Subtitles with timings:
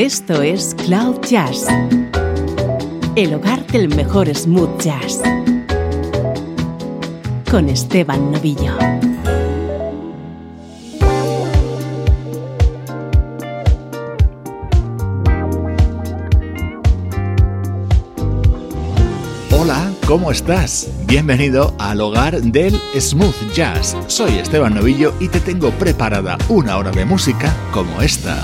[0.00, 1.66] Esto es Cloud Jazz,
[3.16, 5.20] el hogar del mejor smooth jazz,
[7.50, 8.78] con Esteban Novillo.
[19.50, 20.88] Hola, ¿cómo estás?
[21.04, 23.94] Bienvenido al hogar del smooth jazz.
[24.06, 28.42] Soy Esteban Novillo y te tengo preparada una hora de música como esta.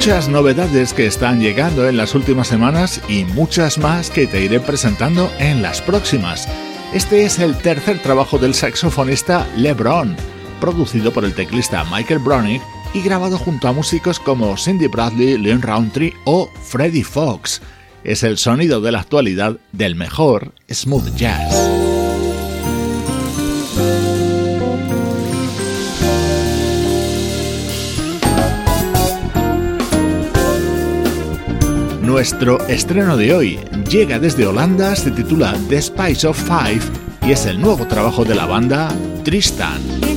[0.00, 4.58] Muchas novedades que están llegando en las últimas semanas y muchas más que te iré
[4.58, 6.48] presentando en las próximas.
[6.94, 10.16] Este es el tercer trabajo del saxofonista LeBron,
[10.58, 12.62] producido por el teclista Michael Browning
[12.94, 17.60] y grabado junto a músicos como Cindy Bradley, Leon Roundtree o Freddie Fox.
[18.02, 21.79] Es el sonido de la actualidad del mejor smooth jazz.
[32.10, 36.80] Nuestro estreno de hoy llega desde Holanda, se titula The Spice of Five
[37.24, 38.92] y es el nuevo trabajo de la banda
[39.22, 40.09] Tristan.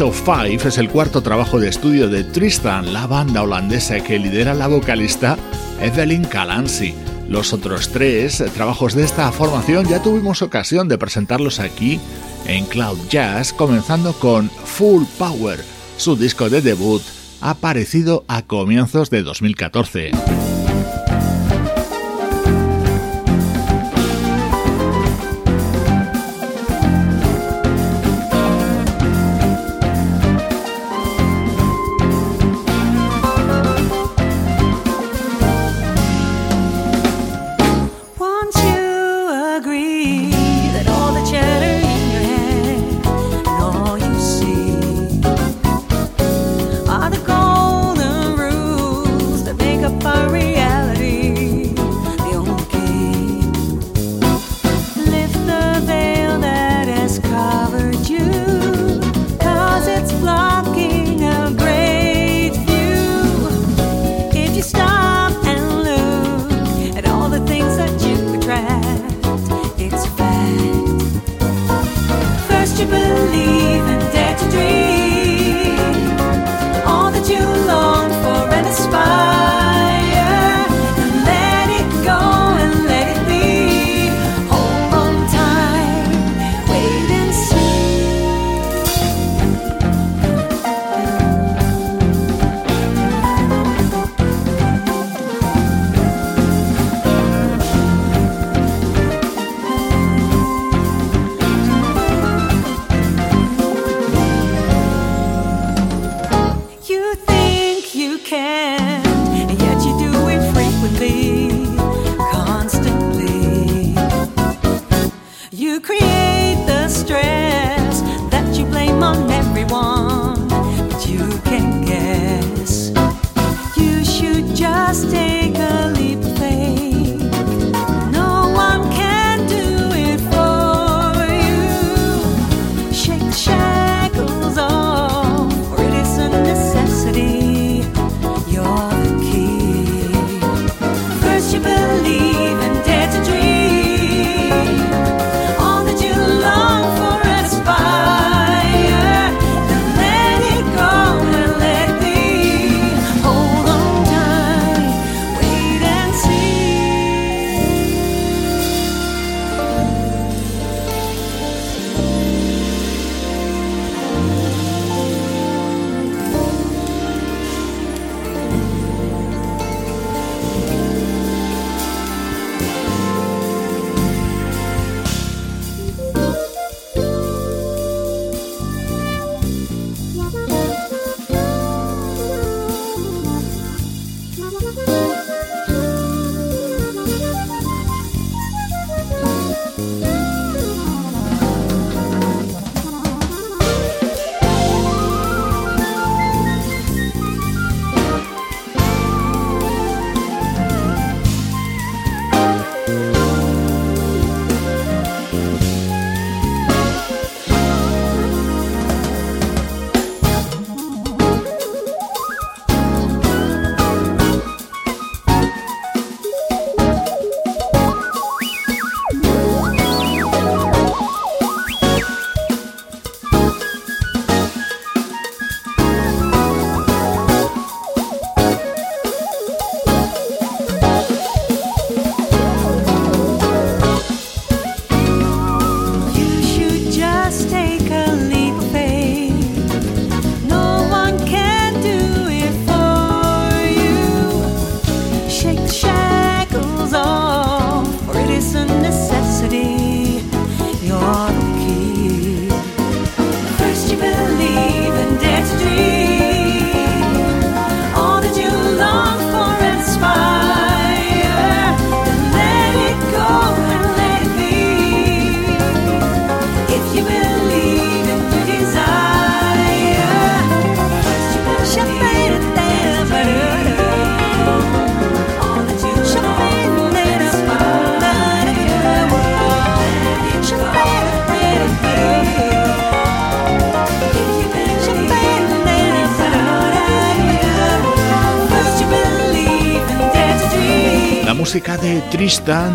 [0.00, 4.54] Of Five es el cuarto trabajo de estudio de Tristan, la banda holandesa que lidera
[4.54, 5.36] la vocalista
[5.80, 6.94] Evelyn Calancy.
[7.28, 12.00] Los otros tres trabajos de esta formación ya tuvimos ocasión de presentarlos aquí
[12.46, 15.60] en Cloud Jazz, comenzando con Full Power,
[15.98, 17.02] su disco de debut,
[17.40, 20.10] aparecido a comienzos de 2014.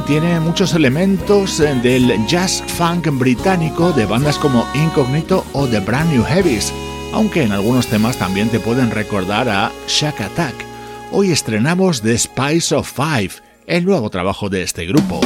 [0.06, 6.12] Tiene muchos elementos eh, del jazz funk británico de bandas como Incognito o The Brand
[6.12, 6.74] New Heavies,
[7.14, 10.54] aunque en algunos temas también te pueden recordar a Shack Attack.
[11.14, 13.36] Hoy estrenamos The Spice of Five,
[13.68, 15.22] el nuevo trabajo de este grupo.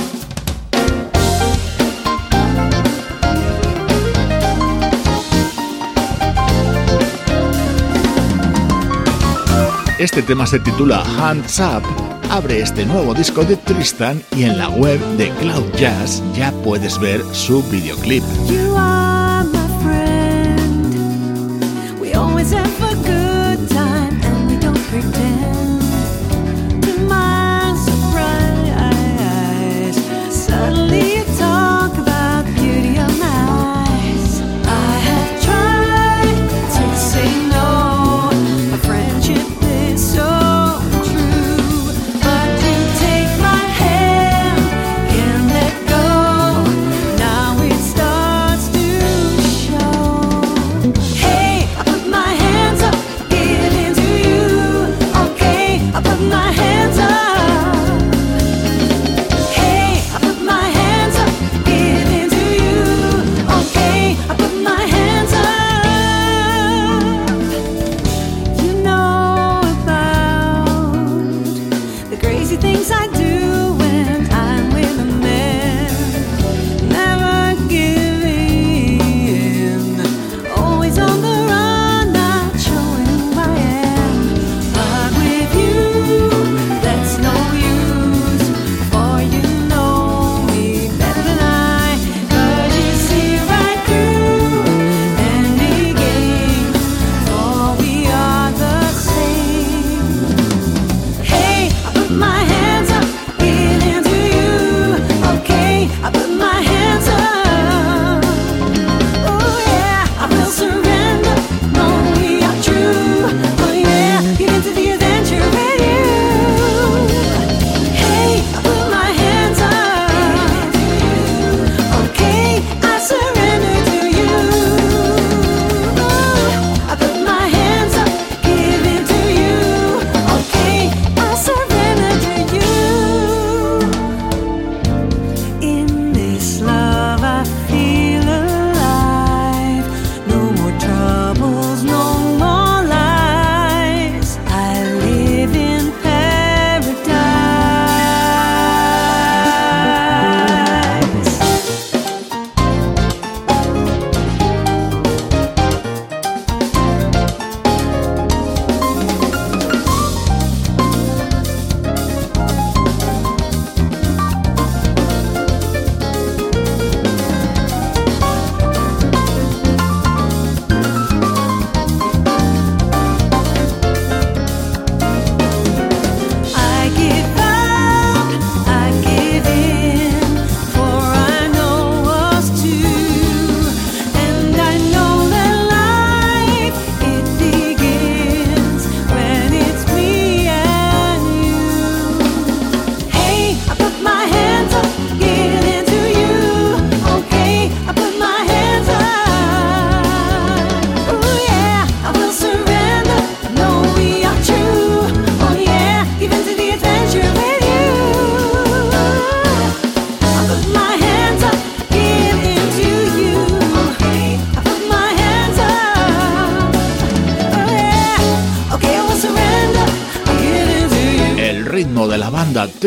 [9.98, 14.70] Este tema se titula Hands Up, abre este nuevo disco de Tristan y en la
[14.70, 18.24] web de Cloud Jazz ya puedes ver su videoclip.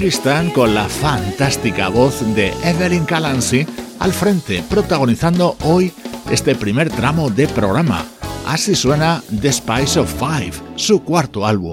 [0.04, 3.66] Tristan con la fantástica voz de Evelyn Calancy
[4.00, 5.94] al frente, protagonizando hoy
[6.30, 8.04] este primer tramo de programa.
[8.46, 11.72] Así suena The Spice of Five, su cuarto álbum.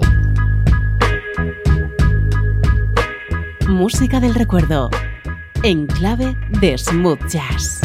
[3.68, 4.88] Música del recuerdo,
[5.62, 7.81] en clave de smooth jazz.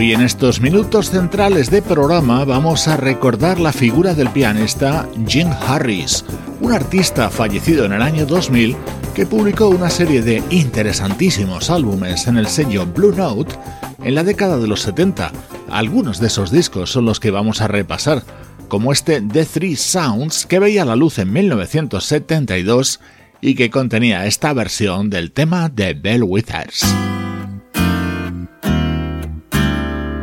[0.00, 5.50] Hoy en estos minutos centrales de programa vamos a recordar la figura del pianista Jim
[5.50, 6.24] Harris,
[6.62, 8.76] un artista fallecido en el año 2000
[9.14, 13.54] que publicó una serie de interesantísimos álbumes en el sello Blue Note
[14.02, 15.32] en la década de los 70.
[15.68, 18.22] Algunos de esos discos son los que vamos a repasar,
[18.68, 23.00] como este The Three Sounds que veía la luz en 1972
[23.42, 26.86] y que contenía esta versión del tema de Bell Withers.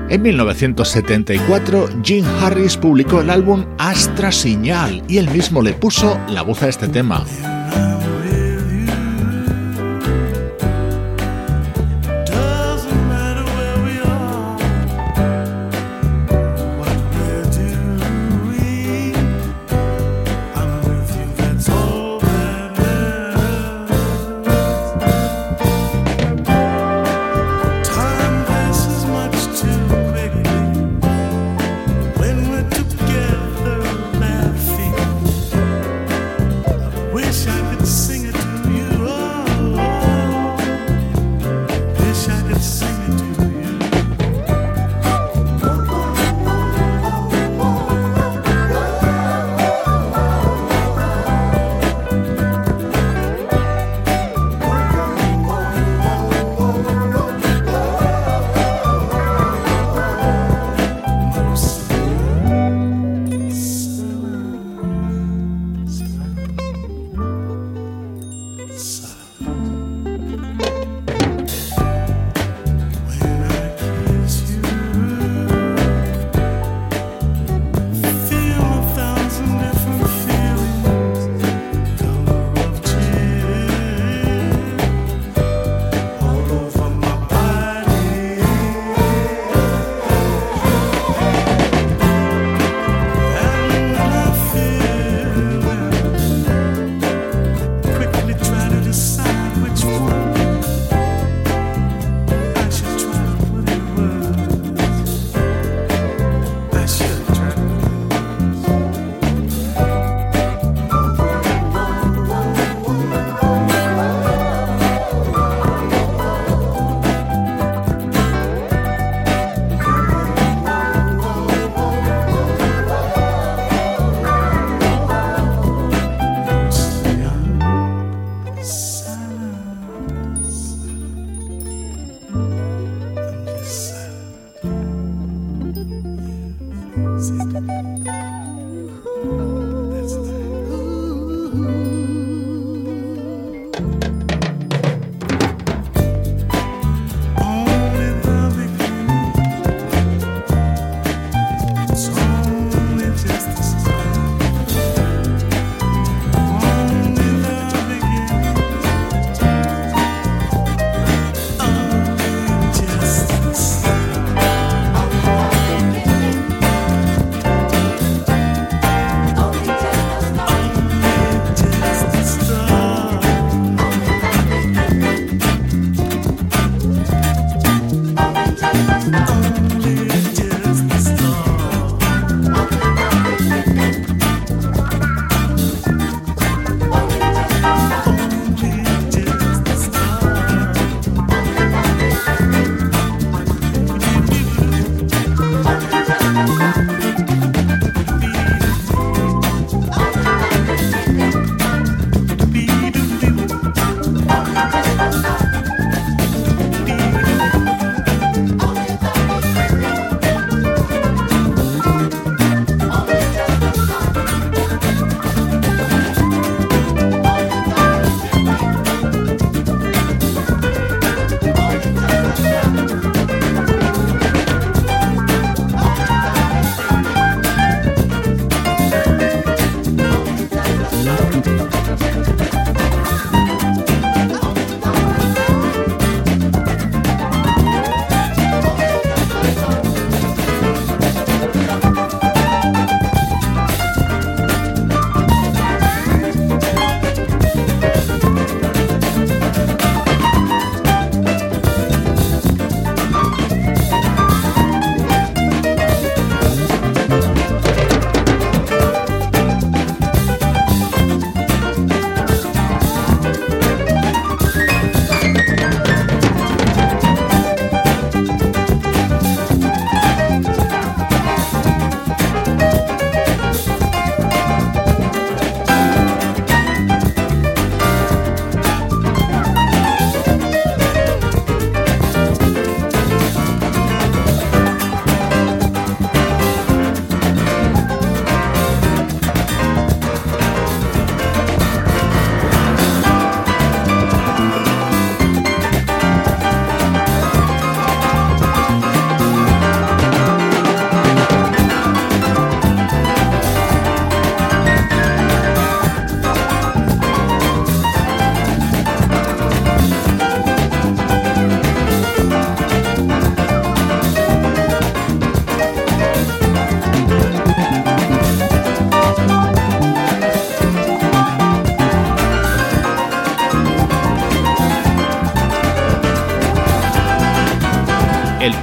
[0.10, 6.44] En 1974, Jim Harris publicó el álbum Astra Señal y él mismo le puso la
[6.44, 7.26] voz a este tema.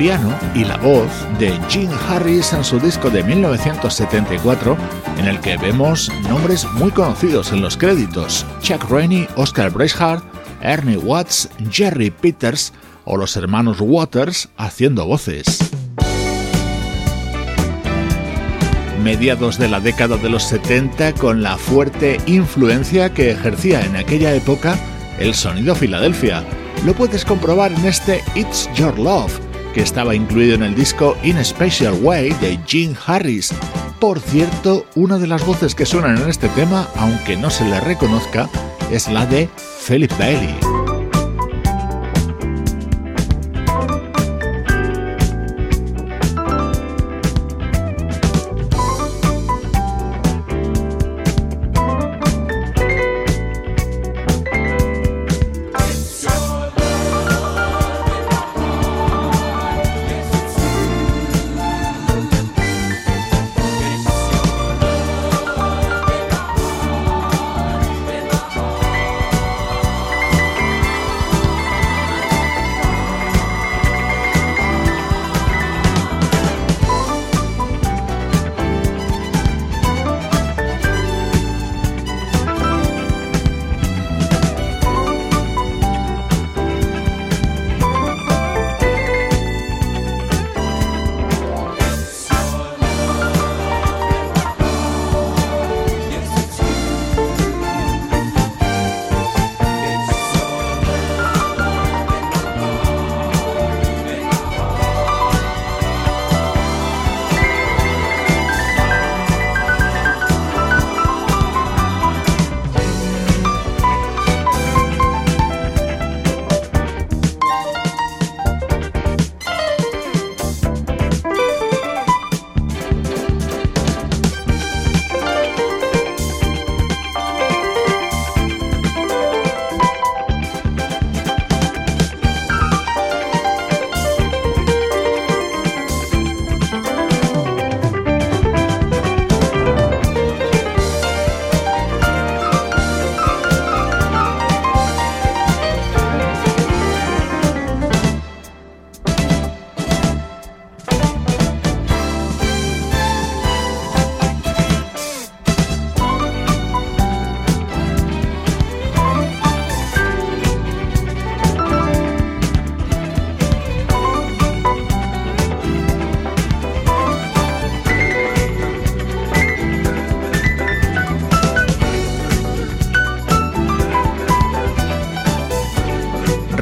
[0.04, 4.76] Piano y la voz de Gene Harris en su disco de 1974,
[5.16, 10.22] en el que vemos nombres muy conocidos en los créditos: Chuck Rainey, Oscar Breishart,
[10.60, 12.74] Ernie Watts, Jerry Peters
[13.06, 15.58] o los hermanos Waters haciendo voces.
[19.02, 24.34] Mediados de la década de los 70 con la fuerte influencia que ejercía en aquella
[24.34, 24.76] época
[25.18, 26.44] el sonido Filadelfia.
[26.84, 29.40] Lo puedes comprobar en este It's Your Love,
[29.74, 33.52] que estaba incluido en el disco In a Special Way de Gene Harris.
[34.00, 37.80] Por cierto, una de las voces que suenan en este tema, aunque no se le
[37.80, 38.48] reconozca,
[38.90, 39.48] es la de
[39.86, 40.83] Philip Bailey.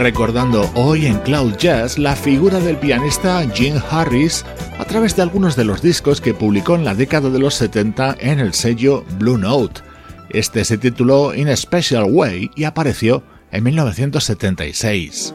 [0.02, 4.44] Recordando hoy en Cloud Jazz la figura del pianista Jim Harris
[4.78, 8.16] a través de algunos de los discos que publicó en la década de los 70
[8.18, 9.80] en el sello Blue Note.
[10.30, 15.34] Este se tituló In a Special Way y apareció en 1976.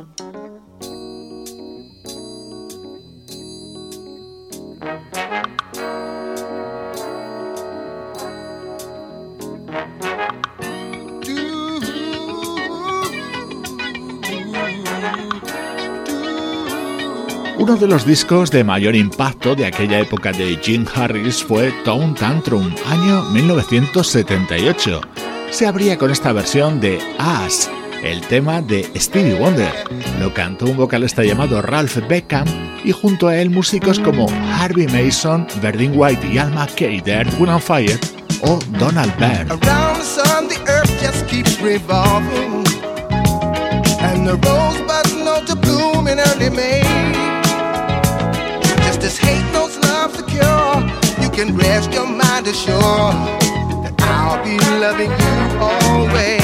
[17.77, 22.15] Uno de los discos de mayor impacto de aquella época de Jim Harris fue Tone
[22.15, 24.99] Tantrum, año 1978.
[25.51, 27.69] Se abría con esta versión de As,
[28.01, 29.71] el tema de Stevie Wonder.
[30.19, 32.47] Lo cantó un vocalista llamado Ralph Beckham
[32.83, 34.25] y junto a él músicos como
[34.59, 37.99] Harvey Mason, Verdine White y Alma Kader, Earth, Fire
[38.41, 39.51] o Donald Byrd.
[49.07, 50.75] This hate knows love's the cure.
[51.23, 53.15] You can rest your mind assured
[53.83, 56.43] that I'll be loving you always.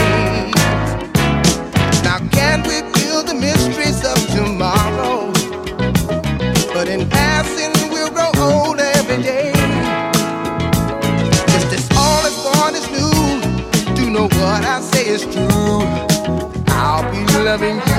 [2.08, 5.30] Now, can we build the mysteries of tomorrow?
[6.73, 9.52] But in passing, we'll grow old every day.
[11.52, 15.84] Just as all is born is new, do know what I say is true.
[16.69, 17.92] I'll be loving you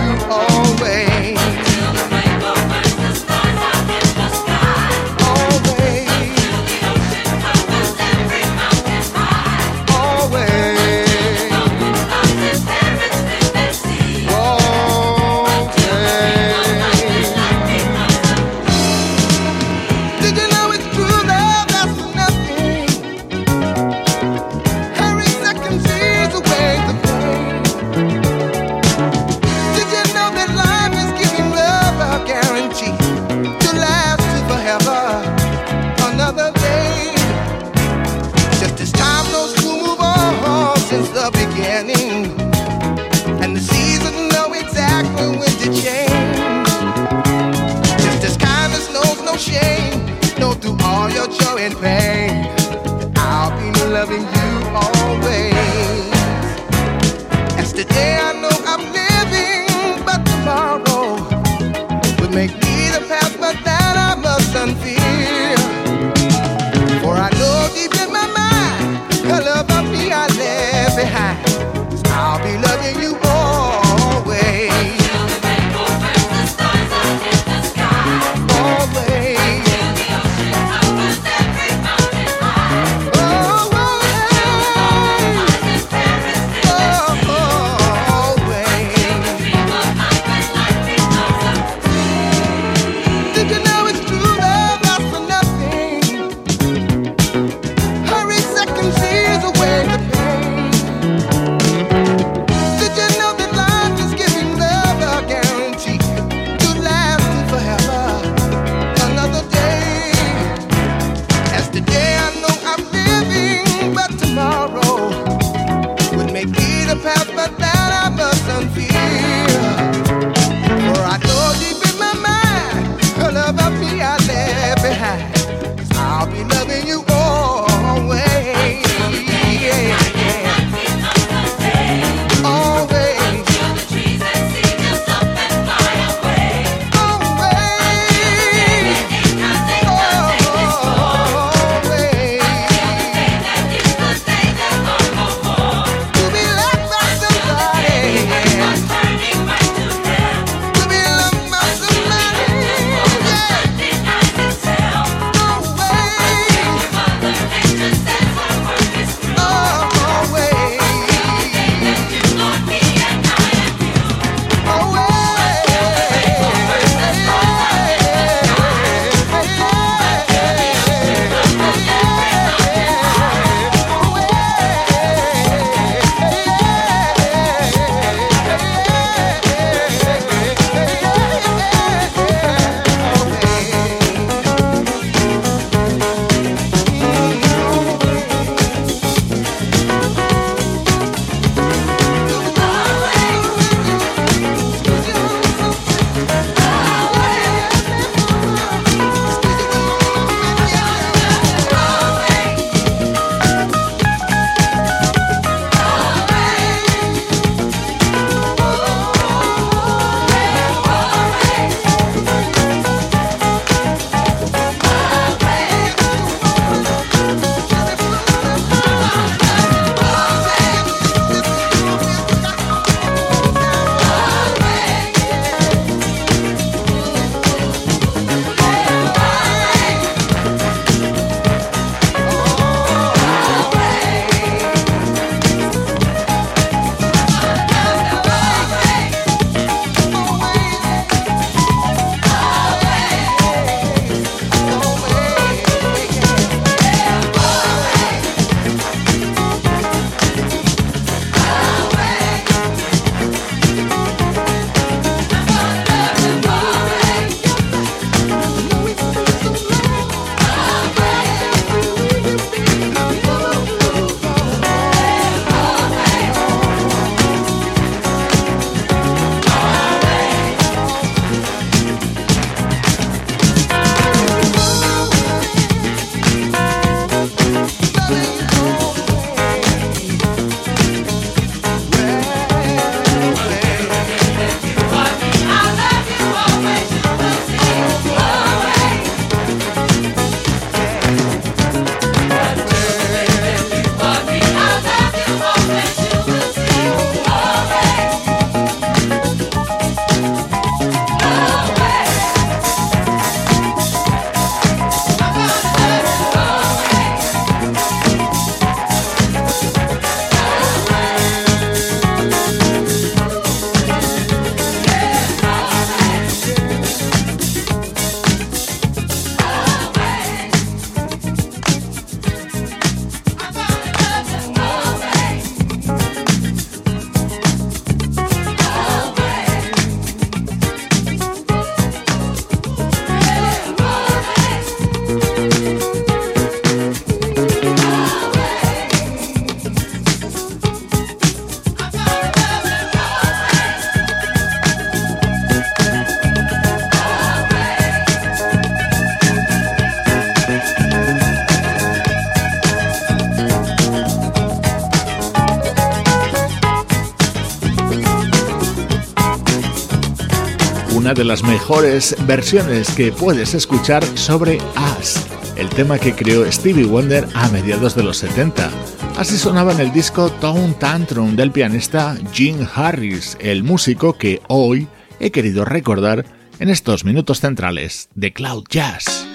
[361.25, 364.59] de las mejores versiones que puedes escuchar sobre
[364.99, 365.16] Us,
[365.57, 368.70] el tema que creó Stevie Wonder a mediados de los 70.
[369.16, 374.87] Así sonaba en el disco Tone Tantrum del pianista Jim Harris, el músico que hoy
[375.18, 376.27] he querido recordar
[376.59, 379.27] en estos minutos centrales de Cloud Jazz.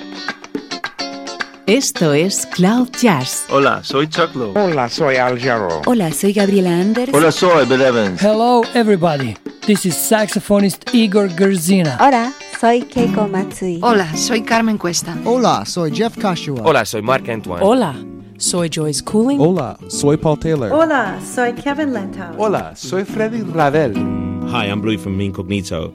[1.65, 3.45] Esto es Cloud Jazz.
[3.49, 4.53] Hola, soy Chuck Lowe.
[4.55, 5.81] Hola, soy Al Jarreau.
[5.87, 7.09] Hola, soy Gabriela Anders.
[7.11, 8.21] Hola, soy Bill Evans.
[8.21, 9.35] Hello, everybody.
[9.69, 11.95] This is saxophonist Igor Gerzina.
[11.99, 13.79] Hola, soy Keiko Matsui.
[13.83, 15.15] Hola, soy Carmen Cuesta.
[15.23, 16.63] Hola, soy Jeff Kashua.
[16.63, 17.61] Hola, soy Mark Antoine.
[17.61, 17.93] Hola,
[18.39, 19.39] soy Joyce Cooling.
[19.39, 20.71] Hola, soy Paul Taylor.
[20.71, 22.33] Hola, soy Kevin Lentau.
[22.35, 23.93] Hola, soy Freddy Ravel.
[24.49, 25.93] Hi, I'm Louis from Incognito.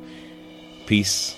[0.87, 1.35] Peace.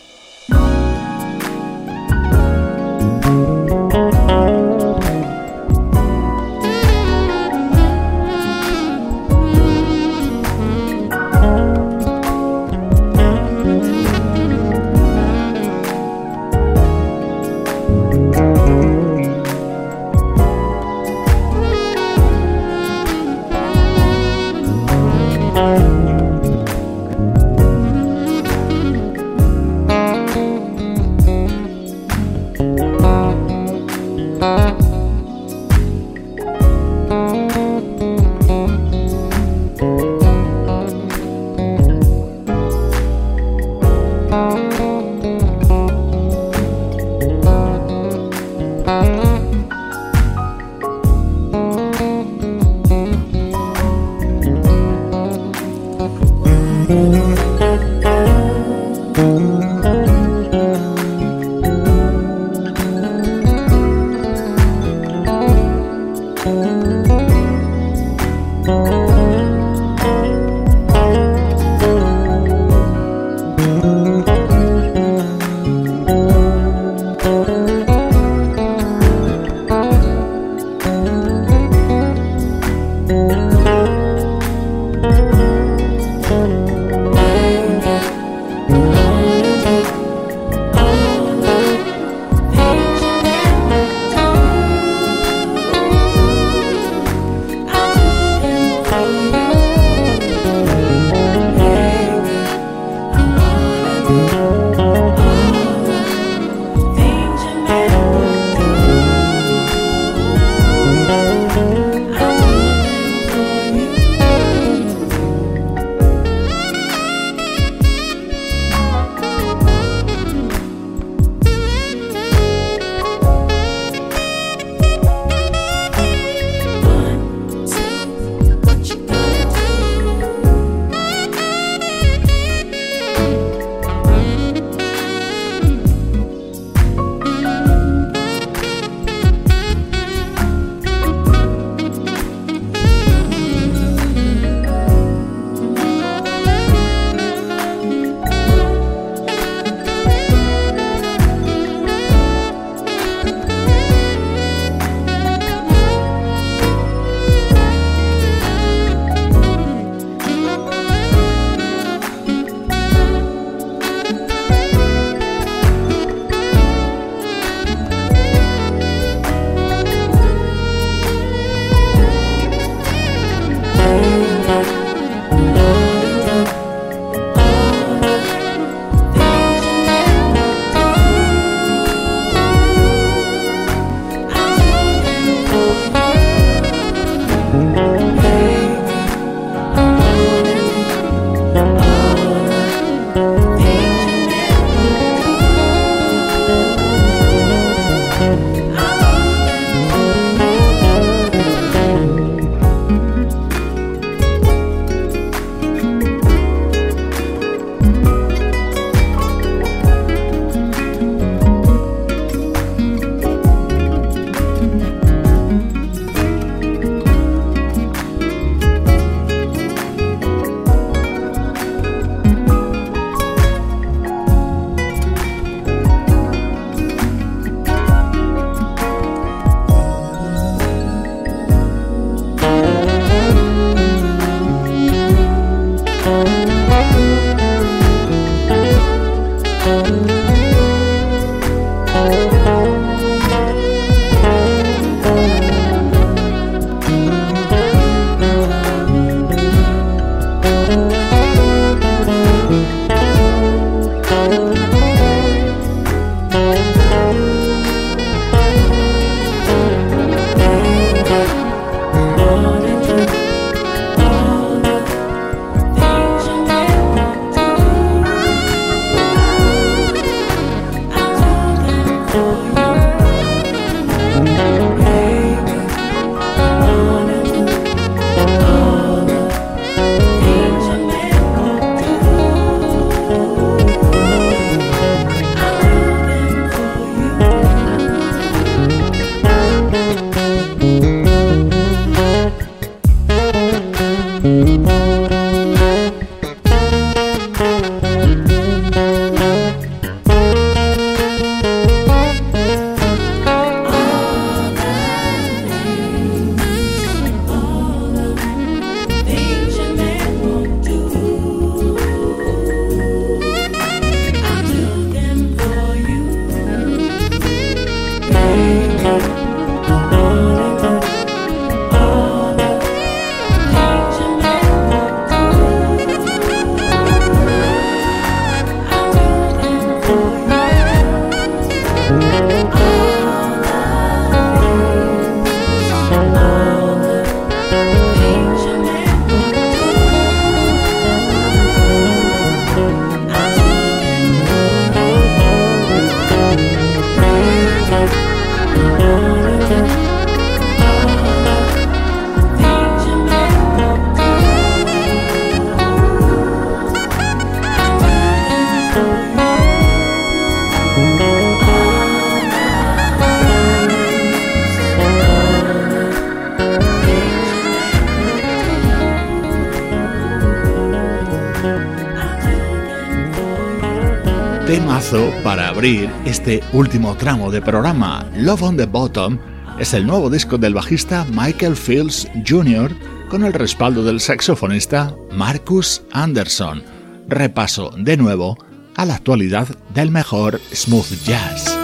[374.46, 378.06] Temazo para abrir este último tramo de programa.
[378.14, 382.74] Love on the Bottom es el nuevo disco del bajista Michael Fields Jr.
[383.08, 386.62] con el respaldo del saxofonista Marcus Anderson.
[387.08, 388.36] Repaso de nuevo
[388.76, 391.56] a la actualidad del mejor smooth jazz.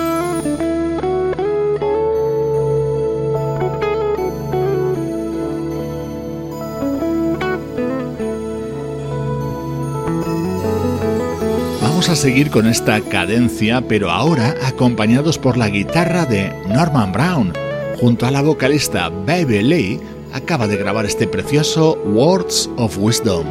[12.09, 17.53] a seguir con esta cadencia, pero ahora acompañados por la guitarra de Norman Brown.
[18.03, 20.01] Junto a la vocalista Baby Lee,
[20.33, 23.47] acaba de grabar este precioso Words of Wisdom.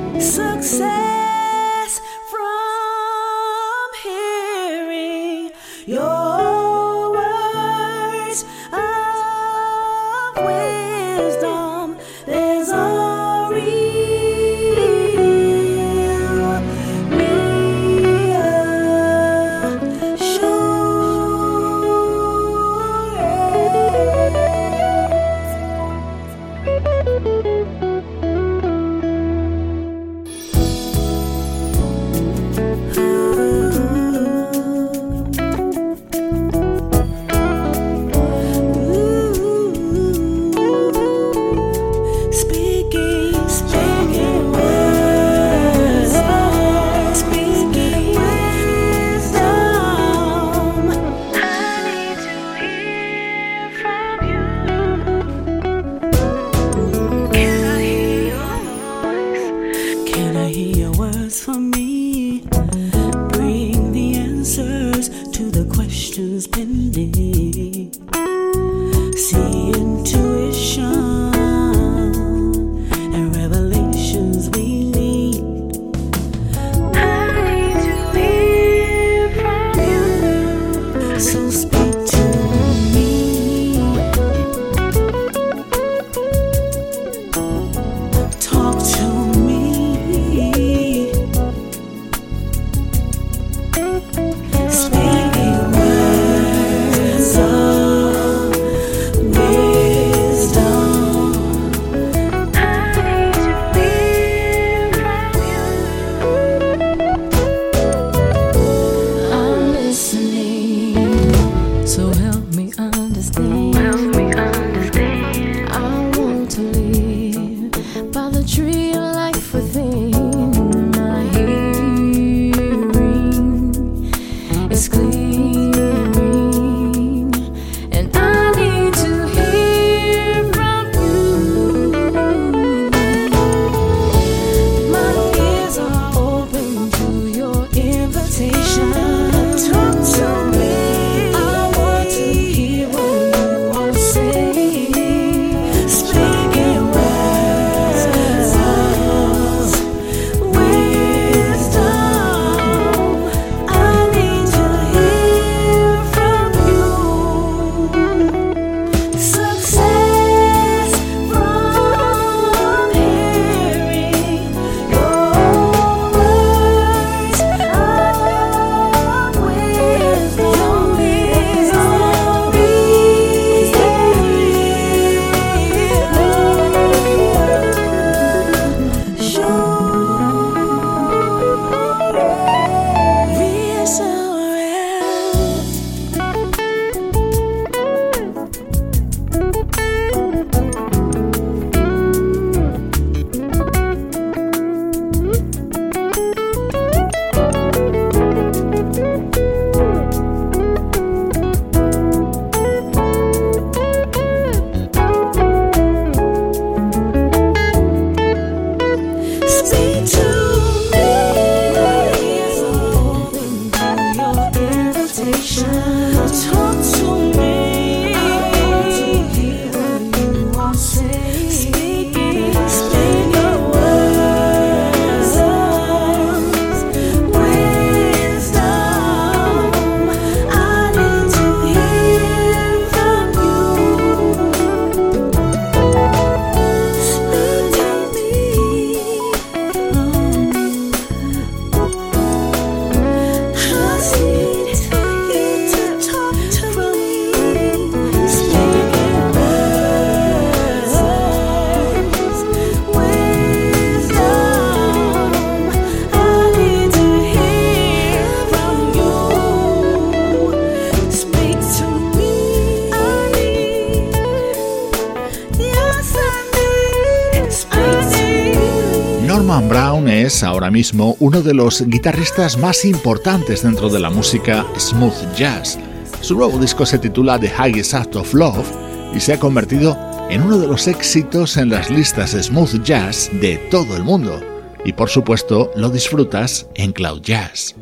[269.42, 274.68] Norman Brown es ahora mismo uno de los guitarristas más importantes dentro de la música
[274.78, 275.80] smooth jazz.
[276.22, 278.72] Su nuevo disco se titula The Highest Act of Love
[279.16, 279.98] y se ha convertido
[280.30, 284.40] en uno de los éxitos en las listas smooth jazz de todo el mundo.
[284.86, 287.74] Y por supuesto lo disfrutas en Cloud Jazz.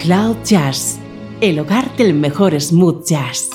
[0.00, 0.98] Cloud Jazz,
[1.40, 3.48] el hogar del mejor smooth jazz.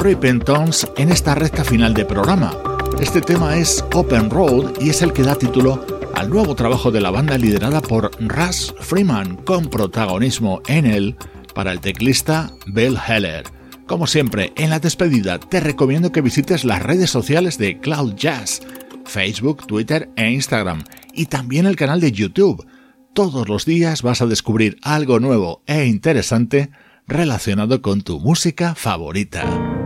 [0.00, 2.56] Repentance en esta recta final de programa.
[3.02, 5.84] Este tema es Open Road y es el que da título
[6.14, 11.16] al nuevo trabajo de la banda liderada por Russ Freeman, con protagonismo en él
[11.54, 13.44] para el teclista Bill Heller.
[13.86, 18.62] Como siempre, en la despedida te recomiendo que visites las redes sociales de Cloud Jazz.
[19.04, 20.82] Facebook, Twitter e Instagram,
[21.12, 22.66] y también el canal de YouTube.
[23.12, 26.70] Todos los días vas a descubrir algo nuevo e interesante
[27.06, 29.79] relacionado con tu música favorita.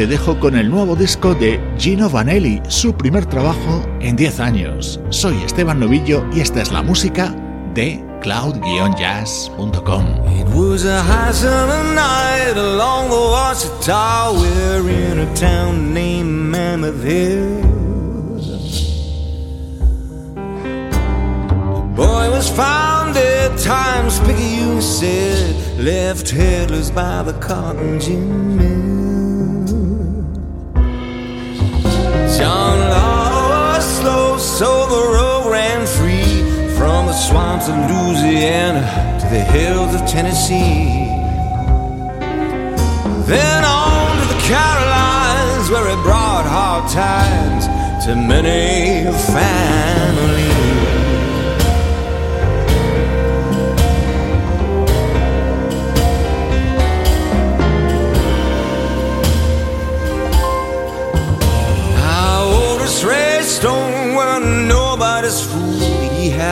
[0.00, 4.98] Te dejo con el nuevo disco de Gino Vanelli, su primer trabajo en 10 años.
[5.10, 7.36] Soy Esteban Novillo y esta es la música
[7.74, 10.06] de cloud-jazz.com.
[10.38, 14.32] It was a high summer night along the Washita.
[14.40, 17.60] We're in a town named Mammoth Hill.
[21.76, 28.69] A boy was found at times, Picayune said, left headless by the cotton gin mill.
[32.40, 36.40] John Law was slow, so the road ran free
[36.78, 38.80] from the swamps of Louisiana
[39.20, 41.04] to the hills of Tennessee.
[43.28, 47.66] Then on to the Carolines, where it brought hard times
[48.06, 50.59] to many a family.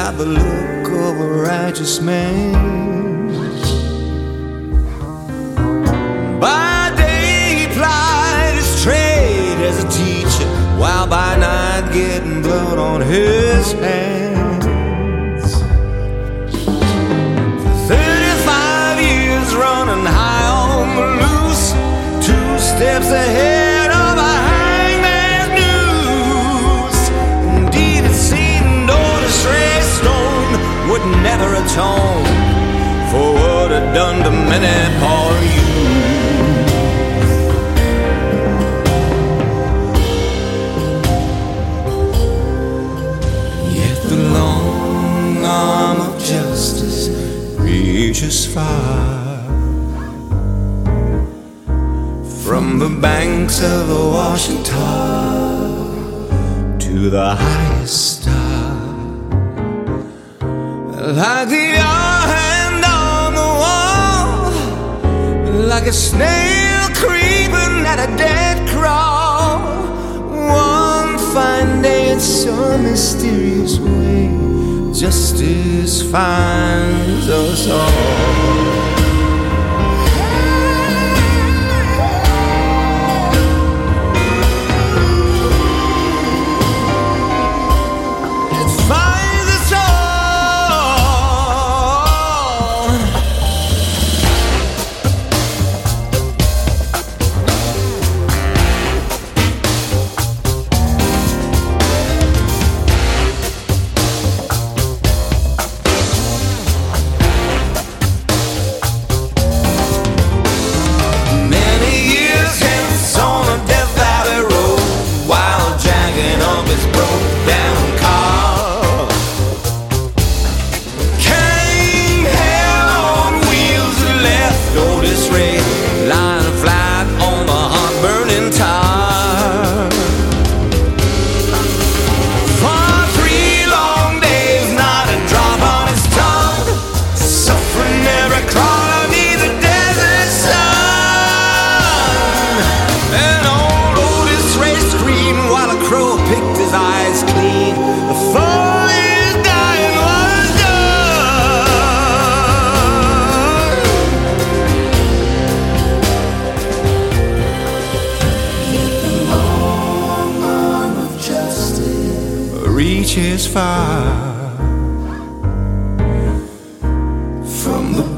[0.08, 3.28] Had the look of a righteous man.
[6.40, 10.48] By day he plied his trade as a teacher,
[10.80, 15.44] while by night getting blood on his hands.
[17.62, 21.72] For 35 years running high on the loose,
[22.26, 23.57] two steps ahead.
[31.38, 32.24] Never atone
[33.10, 35.88] for what had done to many poor youth.
[43.80, 47.08] Yet the long arm of justice
[47.58, 49.44] reaches far
[52.44, 54.78] from the banks of the Washington
[56.78, 58.27] to the highest
[61.14, 64.52] like the hand on the wall,
[65.66, 69.60] like a snail creeping at a dead crawl.
[70.28, 74.28] One fine day, in some mysterious way,
[74.92, 78.77] justice finds us all.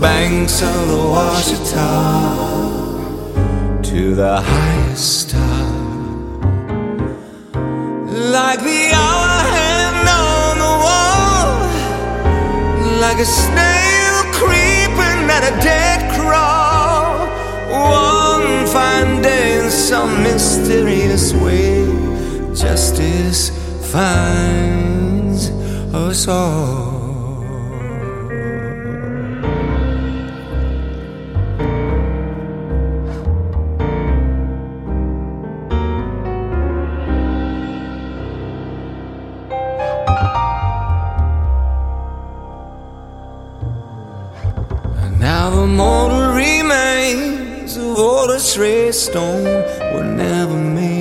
[0.01, 1.84] banks of the Washita
[3.82, 5.66] to the highest star.
[8.32, 11.51] Like the hour hand on the wall,
[13.01, 17.28] like a snail creeping at a dead crawl.
[17.68, 21.84] One fine day in some mysterious way,
[22.55, 23.51] justice
[23.92, 25.51] finds
[25.92, 26.89] us all.
[48.93, 49.45] Stone
[49.95, 50.99] were never made